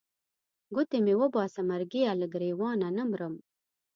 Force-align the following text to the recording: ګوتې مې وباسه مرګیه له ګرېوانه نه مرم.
ګوتې 0.75 0.97
مې 1.05 1.13
وباسه 1.21 1.61
مرګیه 1.69 2.11
له 2.19 2.25
ګرېوانه 2.33 2.87
نه 2.97 3.03
مرم. 3.11 3.35